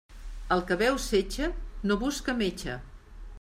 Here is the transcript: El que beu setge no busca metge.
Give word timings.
El 0.55 0.63
que 0.71 0.77
beu 0.81 0.97
setge 1.03 1.51
no 1.91 1.99
busca 2.05 2.37
metge. 2.41 2.81